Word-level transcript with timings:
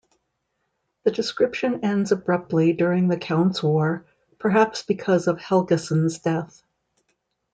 The 1.03 1.11
description 1.11 1.81
ends 1.85 2.11
abruptly 2.11 2.73
during 2.73 3.07
the 3.07 3.17
Count's 3.17 3.61
War, 3.61 4.03
perhaps 4.39 4.81
because 4.81 5.27
of 5.27 5.37
Helgesen's 5.37 6.17
death. 6.17 6.63